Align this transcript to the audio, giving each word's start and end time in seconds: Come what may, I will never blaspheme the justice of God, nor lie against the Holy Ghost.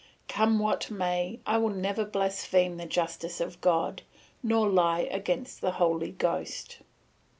Come 0.27 0.57
what 0.57 0.89
may, 0.89 1.41
I 1.45 1.59
will 1.59 1.69
never 1.69 2.03
blaspheme 2.05 2.77
the 2.77 2.87
justice 2.87 3.39
of 3.39 3.61
God, 3.61 4.01
nor 4.41 4.67
lie 4.67 5.01
against 5.01 5.61
the 5.61 5.73
Holy 5.73 6.09
Ghost. 6.13 6.79